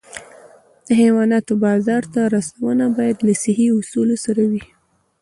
د 0.85 0.87
حیواناتو 1.01 1.53
بازار 1.65 2.03
ته 2.13 2.21
رسونه 2.35 2.83
باید 2.97 3.17
له 3.27 3.33
صحي 3.43 3.67
اصولو 3.79 4.15
سره 4.25 4.41
وي. 4.51 4.63